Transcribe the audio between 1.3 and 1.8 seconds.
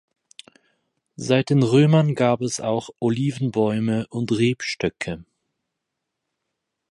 den